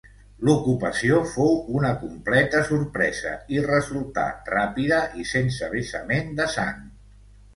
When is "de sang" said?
6.41-6.83